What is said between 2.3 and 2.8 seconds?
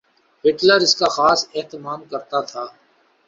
تھا۔